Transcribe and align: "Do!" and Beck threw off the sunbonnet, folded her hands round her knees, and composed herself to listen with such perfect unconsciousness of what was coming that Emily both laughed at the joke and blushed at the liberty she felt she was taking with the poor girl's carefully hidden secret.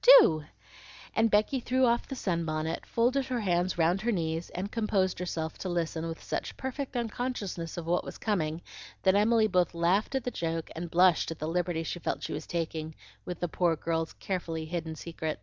"Do!" 0.00 0.44
and 1.14 1.30
Beck 1.30 1.50
threw 1.50 1.84
off 1.84 2.08
the 2.08 2.14
sunbonnet, 2.16 2.86
folded 2.86 3.26
her 3.26 3.40
hands 3.40 3.76
round 3.76 4.00
her 4.00 4.10
knees, 4.12 4.48
and 4.48 4.72
composed 4.72 5.18
herself 5.18 5.58
to 5.58 5.68
listen 5.68 6.08
with 6.08 6.22
such 6.22 6.56
perfect 6.56 6.96
unconsciousness 6.96 7.76
of 7.76 7.86
what 7.86 8.02
was 8.02 8.16
coming 8.16 8.62
that 9.02 9.14
Emily 9.14 9.46
both 9.46 9.74
laughed 9.74 10.14
at 10.14 10.24
the 10.24 10.30
joke 10.30 10.70
and 10.74 10.90
blushed 10.90 11.30
at 11.32 11.38
the 11.38 11.48
liberty 11.48 11.82
she 11.82 11.98
felt 11.98 12.22
she 12.22 12.32
was 12.32 12.46
taking 12.46 12.94
with 13.26 13.40
the 13.40 13.46
poor 13.48 13.76
girl's 13.76 14.14
carefully 14.14 14.64
hidden 14.64 14.96
secret. 14.96 15.38